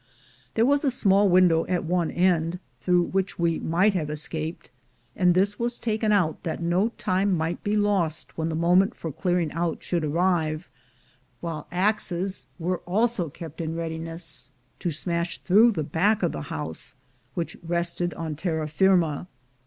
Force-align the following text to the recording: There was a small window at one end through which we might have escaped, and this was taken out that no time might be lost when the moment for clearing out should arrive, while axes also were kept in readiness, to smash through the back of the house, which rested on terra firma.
There 0.55 0.65
was 0.65 0.83
a 0.83 0.89
small 0.89 1.29
window 1.29 1.63
at 1.67 1.83
one 1.83 2.09
end 2.09 2.57
through 2.79 3.03
which 3.09 3.37
we 3.37 3.59
might 3.59 3.93
have 3.93 4.09
escaped, 4.09 4.71
and 5.15 5.35
this 5.35 5.59
was 5.59 5.77
taken 5.77 6.11
out 6.11 6.41
that 6.41 6.59
no 6.59 6.87
time 6.97 7.37
might 7.37 7.63
be 7.63 7.77
lost 7.77 8.35
when 8.35 8.49
the 8.49 8.55
moment 8.55 8.95
for 8.95 9.11
clearing 9.11 9.51
out 9.51 9.83
should 9.83 10.03
arrive, 10.03 10.67
while 11.39 11.67
axes 11.71 12.47
also 12.87 13.25
were 13.25 13.29
kept 13.29 13.61
in 13.61 13.75
readiness, 13.75 14.49
to 14.79 14.89
smash 14.89 15.37
through 15.37 15.71
the 15.71 15.83
back 15.83 16.23
of 16.23 16.31
the 16.31 16.41
house, 16.49 16.95
which 17.35 17.55
rested 17.61 18.11
on 18.15 18.35
terra 18.35 18.67
firma. 18.67 19.27